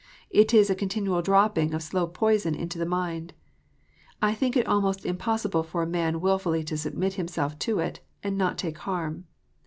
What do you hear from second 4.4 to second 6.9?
it almost impossible for a man wilfully to